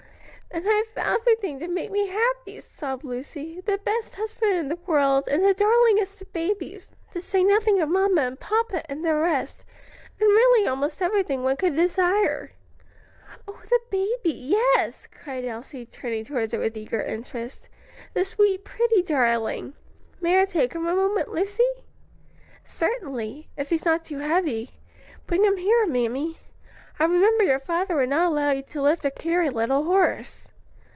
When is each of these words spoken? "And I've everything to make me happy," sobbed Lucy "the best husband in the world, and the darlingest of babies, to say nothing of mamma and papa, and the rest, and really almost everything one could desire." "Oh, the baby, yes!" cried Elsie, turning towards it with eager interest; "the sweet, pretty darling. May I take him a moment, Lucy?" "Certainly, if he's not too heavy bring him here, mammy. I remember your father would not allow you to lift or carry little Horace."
"And 0.53 0.67
I've 0.69 0.91
everything 0.97 1.59
to 1.61 1.69
make 1.69 1.91
me 1.91 2.07
happy," 2.07 2.59
sobbed 2.59 3.05
Lucy 3.05 3.61
"the 3.61 3.77
best 3.77 4.15
husband 4.15 4.51
in 4.53 4.67
the 4.67 4.75
world, 4.85 5.29
and 5.29 5.45
the 5.45 5.53
darlingest 5.53 6.21
of 6.21 6.33
babies, 6.33 6.91
to 7.13 7.21
say 7.21 7.41
nothing 7.41 7.79
of 7.79 7.87
mamma 7.87 8.21
and 8.23 8.37
papa, 8.37 8.83
and 8.91 9.05
the 9.05 9.15
rest, 9.15 9.63
and 10.19 10.27
really 10.29 10.67
almost 10.67 11.01
everything 11.01 11.41
one 11.43 11.55
could 11.55 11.77
desire." 11.77 12.51
"Oh, 13.47 13.61
the 13.69 13.79
baby, 13.89 14.33
yes!" 14.37 15.07
cried 15.07 15.45
Elsie, 15.45 15.85
turning 15.85 16.25
towards 16.25 16.53
it 16.53 16.59
with 16.59 16.75
eager 16.75 17.01
interest; 17.01 17.69
"the 18.13 18.25
sweet, 18.25 18.65
pretty 18.65 19.01
darling. 19.01 19.73
May 20.19 20.41
I 20.41 20.43
take 20.43 20.73
him 20.73 20.85
a 20.85 20.93
moment, 20.93 21.29
Lucy?" 21.29 21.63
"Certainly, 22.61 23.47
if 23.55 23.69
he's 23.69 23.85
not 23.85 24.03
too 24.03 24.19
heavy 24.19 24.71
bring 25.25 25.45
him 25.45 25.55
here, 25.57 25.87
mammy. 25.87 26.39
I 26.99 27.05
remember 27.05 27.43
your 27.43 27.57
father 27.57 27.95
would 27.95 28.09
not 28.09 28.31
allow 28.31 28.51
you 28.51 28.61
to 28.61 28.81
lift 28.81 29.05
or 29.05 29.09
carry 29.09 29.49
little 29.49 29.85
Horace." 29.85 30.49